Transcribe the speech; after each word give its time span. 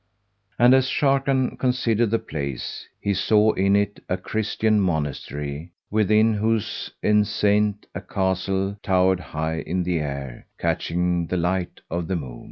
And 0.57 0.73
as 0.73 0.87
Sharrkan 0.87 1.59
considered 1.59 2.09
the 2.09 2.17
place, 2.17 2.87
he 2.99 3.13
saw 3.13 3.51
in 3.53 3.75
it 3.75 3.99
a 4.09 4.17
Christian 4.17 4.79
Monastery 4.79 5.73
within 5.91 6.33
whose 6.33 6.89
enceinte 7.03 7.85
a 7.93 8.01
castle 8.01 8.79
towered 8.81 9.19
high 9.19 9.59
in 9.59 9.87
air 9.87 10.47
catching 10.57 11.27
the 11.27 11.37
light 11.37 11.81
of 11.91 12.07
the 12.07 12.15
moon. 12.15 12.39